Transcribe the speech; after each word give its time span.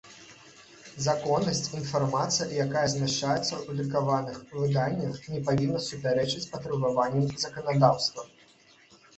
Законнасць– 1.07 1.59
iнфармацыя, 1.79 2.47
якая 2.65 2.85
змяшчаецца 2.95 3.37
ў 3.41 3.77
друкаваных 3.81 4.39
выданнях, 4.57 5.21
не 5.35 5.43
павiнна 5.51 5.85
супярэчыць 5.89 6.45
патрабаванням 6.55 7.29
заканадаўства. 7.47 8.21